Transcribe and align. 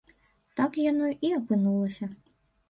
Так 0.59 0.79
яно 0.91 1.09
і 1.29 1.31
апынулася. 1.41 2.11